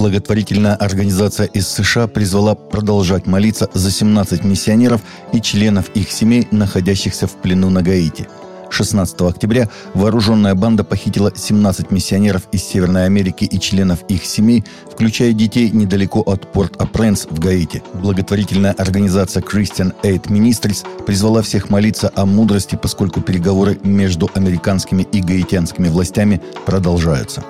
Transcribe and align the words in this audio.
Благотворительная 0.00 0.76
организация 0.76 1.44
из 1.44 1.68
США 1.68 2.06
призвала 2.06 2.54
продолжать 2.54 3.26
молиться 3.26 3.68
за 3.74 3.90
17 3.90 4.44
миссионеров 4.44 5.02
и 5.34 5.42
членов 5.42 5.90
их 5.90 6.10
семей, 6.10 6.48
находящихся 6.50 7.26
в 7.26 7.32
плену 7.32 7.68
на 7.68 7.82
Гаити. 7.82 8.26
16 8.70 9.20
октября 9.20 9.68
вооруженная 9.92 10.54
банда 10.54 10.84
похитила 10.84 11.30
17 11.36 11.90
миссионеров 11.90 12.44
из 12.50 12.64
Северной 12.64 13.04
Америки 13.04 13.44
и 13.44 13.60
членов 13.60 13.98
их 14.08 14.24
семей, 14.24 14.64
включая 14.90 15.34
детей 15.34 15.68
недалеко 15.70 16.20
от 16.20 16.50
Порт-Апренс 16.50 17.26
в 17.28 17.38
Гаити. 17.38 17.82
Благотворительная 17.92 18.72
организация 18.72 19.42
Christian 19.42 19.92
Aid 20.02 20.28
Ministries 20.28 20.82
призвала 21.04 21.42
всех 21.42 21.68
молиться 21.68 22.10
о 22.14 22.24
мудрости, 22.24 22.78
поскольку 22.80 23.20
переговоры 23.20 23.78
между 23.84 24.30
американскими 24.32 25.02
и 25.02 25.20
гаитянскими 25.20 25.88
властями 25.90 26.40
продолжаются. 26.64 27.44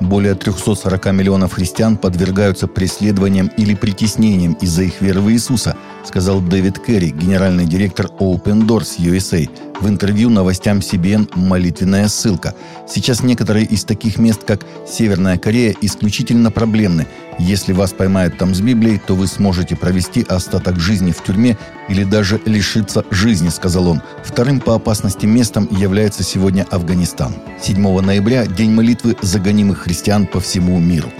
Более 0.00 0.34
340 0.34 1.06
миллионов 1.12 1.54
христиан 1.54 1.96
подвергаются 1.96 2.66
преследованиям 2.66 3.50
или 3.56 3.74
притеснениям 3.74 4.52
из-за 4.54 4.82
их 4.82 5.00
веры 5.00 5.20
в 5.20 5.30
Иисуса, 5.30 5.76
сказал 6.06 6.40
Дэвид 6.40 6.78
Керри, 6.78 7.10
генеральный 7.10 7.66
директор 7.66 8.06
Open 8.20 8.66
Doors 8.66 8.98
USA, 8.98 9.48
в 9.80 9.88
интервью 9.88 10.30
новостям 10.30 10.78
CBN 10.78 11.28
молитвенная 11.34 12.08
ссылка. 12.08 12.54
Сейчас 12.88 13.22
некоторые 13.22 13.66
из 13.66 13.84
таких 13.84 14.18
мест, 14.18 14.44
как 14.44 14.60
Северная 14.88 15.36
Корея, 15.36 15.74
исключительно 15.80 16.50
проблемны. 16.50 17.06
Если 17.38 17.72
вас 17.72 17.92
поймают 17.92 18.38
там 18.38 18.54
с 18.54 18.60
Библией, 18.60 18.98
то 19.04 19.14
вы 19.14 19.26
сможете 19.26 19.76
провести 19.76 20.24
остаток 20.26 20.78
жизни 20.78 21.12
в 21.12 21.22
тюрьме 21.22 21.58
или 21.88 22.04
даже 22.04 22.40
лишиться 22.46 23.04
жизни, 23.10 23.50
сказал 23.50 23.88
он. 23.88 24.00
Вторым 24.24 24.60
по 24.60 24.74
опасности 24.74 25.26
местом 25.26 25.68
является 25.70 26.22
сегодня 26.22 26.66
Афганистан. 26.70 27.34
7 27.60 28.00
ноября– 28.00 28.46
День 28.46 28.70
молитвы 28.70 29.16
за 29.20 29.38
гонимых 29.40 29.80
христиан 29.80 30.26
по 30.26 30.40
всему 30.40 30.78
миру. 30.78 31.10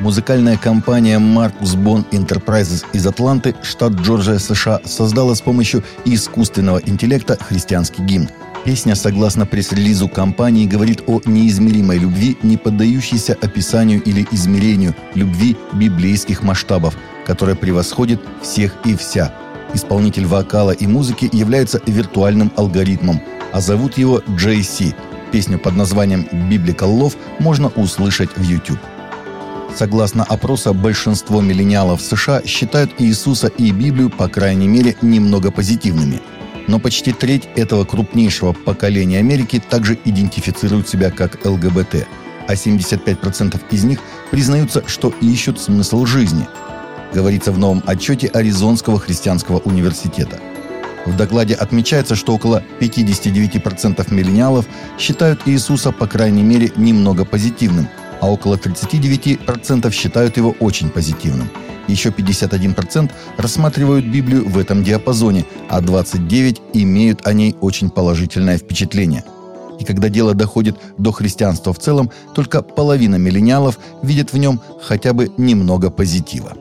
Музыкальная 0.00 0.56
компания 0.56 1.18
Marcus 1.18 1.76
Bond 1.76 2.08
Enterprises 2.12 2.86
из 2.94 3.06
Атланты, 3.06 3.54
штат 3.62 3.92
Джорджия, 3.92 4.38
США, 4.38 4.80
создала 4.82 5.34
с 5.34 5.42
помощью 5.42 5.84
искусственного 6.06 6.78
интеллекта 6.78 7.36
христианский 7.38 8.02
гимн. 8.02 8.30
Песня, 8.64 8.94
согласно 8.94 9.44
пресс-релизу 9.44 10.08
компании, 10.08 10.66
говорит 10.66 11.02
о 11.06 11.20
неизмеримой 11.26 11.98
любви, 11.98 12.38
не 12.42 12.56
поддающейся 12.56 13.36
описанию 13.42 14.02
или 14.02 14.26
измерению 14.30 14.94
любви 15.14 15.54
библейских 15.74 16.42
масштабов, 16.42 16.96
которая 17.26 17.54
превосходит 17.54 18.22
всех 18.40 18.74
и 18.86 18.96
вся. 18.96 19.34
Исполнитель 19.74 20.24
вокала 20.24 20.70
и 20.70 20.86
музыки 20.86 21.28
является 21.30 21.78
виртуальным 21.84 22.50
алгоритмом, 22.56 23.20
а 23.52 23.60
зовут 23.60 23.98
его 23.98 24.20
JC. 24.28 24.94
Песню 25.30 25.58
под 25.58 25.76
названием 25.76 26.26
«Biblical 26.32 26.98
Love» 26.98 27.16
можно 27.38 27.68
услышать 27.68 28.30
в 28.36 28.42
YouTube. 28.42 28.80
Согласно 29.76 30.24
опроса, 30.24 30.72
большинство 30.72 31.40
миллениалов 31.40 32.00
США 32.02 32.42
считают 32.44 32.92
Иисуса 32.98 33.46
и 33.46 33.70
Библию, 33.70 34.10
по 34.10 34.28
крайней 34.28 34.68
мере, 34.68 34.96
немного 35.00 35.50
позитивными. 35.50 36.20
Но 36.66 36.78
почти 36.78 37.12
треть 37.12 37.48
этого 37.56 37.84
крупнейшего 37.84 38.52
поколения 38.52 39.18
Америки 39.18 39.62
также 39.70 39.98
идентифицируют 40.04 40.88
себя 40.88 41.10
как 41.10 41.44
ЛГБТ, 41.44 42.06
а 42.46 42.54
75% 42.54 43.60
из 43.70 43.84
них 43.84 44.00
признаются, 44.30 44.82
что 44.86 45.12
ищут 45.20 45.60
смысл 45.60 46.04
жизни. 46.04 46.46
Говорится 47.14 47.50
в 47.50 47.58
новом 47.58 47.82
отчете 47.86 48.28
Аризонского 48.28 48.98
христианского 48.98 49.58
университета. 49.58 50.38
В 51.06 51.16
докладе 51.16 51.54
отмечается, 51.54 52.14
что 52.14 52.34
около 52.34 52.62
59% 52.78 54.12
миллениалов 54.12 54.66
считают 54.98 55.40
Иисуса, 55.46 55.90
по 55.92 56.06
крайней 56.06 56.42
мере, 56.42 56.70
немного 56.76 57.24
позитивным– 57.24 57.88
а 58.20 58.30
около 58.30 58.56
39% 58.56 59.90
считают 59.92 60.36
его 60.36 60.54
очень 60.60 60.90
позитивным. 60.90 61.50
Еще 61.88 62.10
51% 62.10 63.10
рассматривают 63.36 64.04
Библию 64.04 64.48
в 64.48 64.58
этом 64.58 64.84
диапазоне, 64.84 65.44
а 65.68 65.80
29% 65.80 66.60
имеют 66.74 67.26
о 67.26 67.32
ней 67.32 67.56
очень 67.60 67.90
положительное 67.90 68.58
впечатление. 68.58 69.24
И 69.80 69.84
когда 69.84 70.08
дело 70.08 70.34
доходит 70.34 70.76
до 70.98 71.10
христианства 71.10 71.72
в 71.72 71.78
целом, 71.78 72.10
только 72.34 72.62
половина 72.62 73.16
миллениалов 73.16 73.78
видит 74.02 74.32
в 74.32 74.36
нем 74.36 74.60
хотя 74.82 75.12
бы 75.14 75.32
немного 75.38 75.90
позитива. 75.90 76.52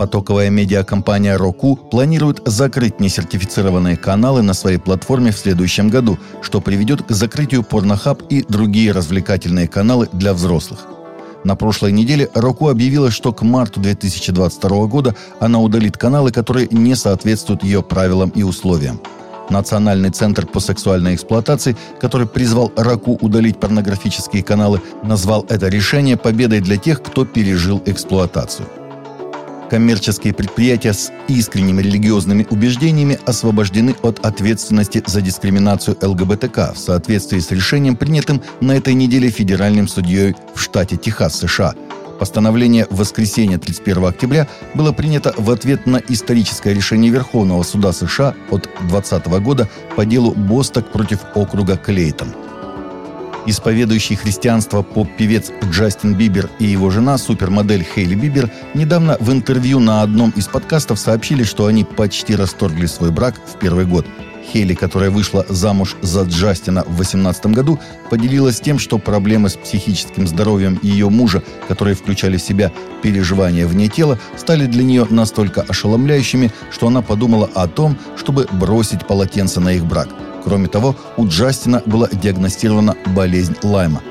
Потоковая 0.00 0.48
медиакомпания 0.48 1.36
Roku 1.36 1.76
планирует 1.76 2.40
закрыть 2.46 3.00
несертифицированные 3.00 3.98
каналы 3.98 4.40
на 4.40 4.54
своей 4.54 4.78
платформе 4.78 5.30
в 5.30 5.36
следующем 5.36 5.90
году, 5.90 6.18
что 6.40 6.62
приведет 6.62 7.02
к 7.02 7.10
закрытию 7.10 7.60
Pornhub 7.60 8.26
и 8.30 8.42
другие 8.48 8.92
развлекательные 8.92 9.68
каналы 9.68 10.08
для 10.14 10.32
взрослых. 10.32 10.86
На 11.44 11.54
прошлой 11.54 11.92
неделе 11.92 12.30
Roku 12.32 12.70
объявила, 12.70 13.10
что 13.10 13.34
к 13.34 13.42
марту 13.42 13.80
2022 13.80 14.86
года 14.86 15.14
она 15.38 15.60
удалит 15.60 15.98
каналы, 15.98 16.32
которые 16.32 16.68
не 16.70 16.94
соответствуют 16.94 17.62
ее 17.62 17.82
правилам 17.82 18.30
и 18.30 18.42
условиям. 18.42 19.02
Национальный 19.50 20.08
центр 20.08 20.46
по 20.46 20.60
сексуальной 20.60 21.14
эксплуатации, 21.14 21.76
который 22.00 22.26
призвал 22.26 22.72
Раку 22.74 23.18
удалить 23.20 23.60
порнографические 23.60 24.42
каналы, 24.42 24.80
назвал 25.02 25.44
это 25.50 25.68
решение 25.68 26.16
победой 26.16 26.60
для 26.60 26.78
тех, 26.78 27.02
кто 27.02 27.26
пережил 27.26 27.82
эксплуатацию. 27.84 28.66
Коммерческие 29.70 30.34
предприятия 30.34 30.92
с 30.92 31.12
искренними 31.28 31.80
религиозными 31.80 32.44
убеждениями 32.50 33.20
освобождены 33.24 33.94
от 34.02 34.18
ответственности 34.26 35.00
за 35.06 35.20
дискриминацию 35.20 35.96
ЛГБТК 36.02 36.72
в 36.74 36.78
соответствии 36.78 37.38
с 37.38 37.52
решением, 37.52 37.94
принятым 37.94 38.42
на 38.60 38.72
этой 38.72 38.94
неделе 38.94 39.30
федеральным 39.30 39.86
судьей 39.86 40.34
в 40.54 40.60
штате 40.60 40.96
Техас, 40.96 41.38
США. 41.38 41.74
Постановление 42.18 42.88
в 42.90 42.96
воскресенье 42.96 43.58
31 43.58 44.06
октября 44.06 44.48
было 44.74 44.90
принято 44.90 45.32
в 45.38 45.48
ответ 45.52 45.86
на 45.86 45.98
историческое 46.08 46.74
решение 46.74 47.12
Верховного 47.12 47.62
суда 47.62 47.92
США 47.92 48.34
от 48.50 48.68
2020 48.80 49.26
года 49.40 49.68
по 49.94 50.04
делу 50.04 50.32
Босток 50.32 50.90
против 50.90 51.20
округа 51.36 51.76
Клейтон. 51.76 52.34
Исповедующий 53.46 54.16
христианство 54.16 54.82
поп-певец 54.82 55.50
Джастин 55.64 56.14
Бибер 56.14 56.50
и 56.58 56.66
его 56.66 56.90
жена, 56.90 57.16
супермодель 57.16 57.84
Хейли 57.84 58.14
Бибер, 58.14 58.50
недавно 58.74 59.16
в 59.18 59.32
интервью 59.32 59.80
на 59.80 60.02
одном 60.02 60.30
из 60.30 60.46
подкастов 60.46 60.98
сообщили, 60.98 61.42
что 61.42 61.66
они 61.66 61.84
почти 61.84 62.36
расторгли 62.36 62.86
свой 62.86 63.10
брак 63.10 63.34
в 63.46 63.58
первый 63.58 63.86
год. 63.86 64.06
Хейли, 64.52 64.74
которая 64.74 65.10
вышла 65.10 65.46
замуж 65.48 65.96
за 66.02 66.22
Джастина 66.22 66.82
в 66.82 66.96
2018 66.96 67.46
году, 67.46 67.78
поделилась 68.10 68.60
тем, 68.60 68.78
что 68.78 68.98
проблемы 68.98 69.48
с 69.48 69.56
психическим 69.56 70.26
здоровьем 70.26 70.78
ее 70.82 71.08
мужа, 71.08 71.42
которые 71.68 71.94
включали 71.94 72.36
в 72.36 72.42
себя 72.42 72.72
переживания 73.02 73.66
вне 73.66 73.88
тела, 73.88 74.18
стали 74.36 74.66
для 74.66 74.82
нее 74.82 75.06
настолько 75.08 75.62
ошеломляющими, 75.62 76.52
что 76.70 76.88
она 76.88 77.00
подумала 77.00 77.48
о 77.54 77.68
том, 77.68 77.96
чтобы 78.16 78.46
бросить 78.52 79.06
полотенце 79.06 79.60
на 79.60 79.72
их 79.72 79.86
брак– 79.86 80.08
Кроме 80.44 80.68
того, 80.68 80.96
у 81.16 81.26
Джастина 81.26 81.82
была 81.86 82.08
диагностирована 82.08 82.96
болезнь 83.06 83.56
Лайма. 83.62 84.02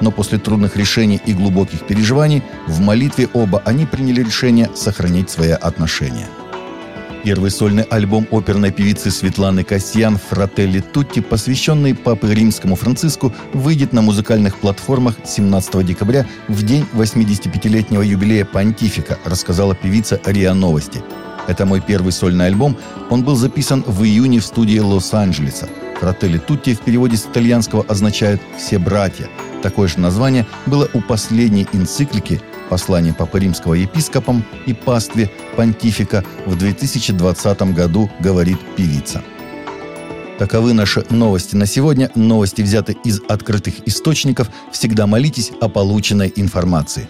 Но 0.00 0.10
после 0.10 0.38
трудных 0.38 0.76
решений 0.76 1.20
и 1.26 1.32
глубоких 1.32 1.86
переживаний 1.86 2.42
в 2.66 2.80
молитве 2.80 3.28
оба 3.32 3.62
они 3.64 3.84
приняли 3.84 4.22
решение 4.22 4.70
сохранить 4.74 5.30
свои 5.30 5.50
отношения. 5.50 6.28
Первый 7.24 7.50
сольный 7.50 7.82
альбом 7.82 8.28
оперной 8.30 8.70
певицы 8.70 9.10
Светланы 9.10 9.64
Касьян 9.64 10.18
«Фрателли 10.30 10.80
Тутти», 10.80 11.20
посвященный 11.20 11.94
Папе 11.94 12.32
Римскому 12.32 12.76
Франциску, 12.76 13.34
выйдет 13.52 13.92
на 13.92 14.02
музыкальных 14.02 14.56
платформах 14.56 15.16
17 15.26 15.84
декабря 15.84 16.26
в 16.46 16.62
день 16.62 16.86
85-летнего 16.94 18.02
юбилея 18.02 18.44
Понтифика, 18.44 19.18
рассказала 19.24 19.74
певица 19.74 20.20
РИА 20.24 20.54
Новости. 20.54 21.02
Это 21.48 21.66
мой 21.66 21.80
первый 21.80 22.12
сольный 22.12 22.46
альбом. 22.46 22.76
Он 23.10 23.24
был 23.24 23.34
записан 23.34 23.82
в 23.86 24.04
июне 24.04 24.38
в 24.38 24.44
студии 24.44 24.78
Лос-Анджелеса. 24.78 25.68
Фрателли 26.00 26.38
Тутти 26.38 26.74
в 26.74 26.80
переводе 26.80 27.16
с 27.16 27.26
итальянского 27.26 27.84
означает 27.88 28.40
«все 28.56 28.78
братья». 28.78 29.28
Такое 29.62 29.88
же 29.88 29.98
название 29.98 30.46
было 30.66 30.88
у 30.94 31.00
последней 31.00 31.66
энциклики 31.72 32.40
«Послание 32.70 33.12
Папы 33.12 33.40
Римского 33.40 33.74
епископам 33.74 34.44
и 34.66 34.74
пастве 34.74 35.30
понтифика» 35.56 36.24
в 36.46 36.56
2020 36.56 37.62
году, 37.74 38.10
говорит 38.20 38.58
певица. 38.76 39.22
Таковы 40.38 40.72
наши 40.72 41.04
новости 41.10 41.56
на 41.56 41.66
сегодня. 41.66 42.12
Новости 42.14 42.62
взяты 42.62 42.96
из 43.04 43.20
открытых 43.28 43.74
источников. 43.88 44.48
Всегда 44.70 45.08
молитесь 45.08 45.50
о 45.60 45.68
полученной 45.68 46.32
информации. 46.36 47.08